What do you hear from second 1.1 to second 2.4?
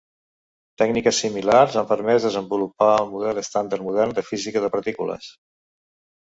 similars han permès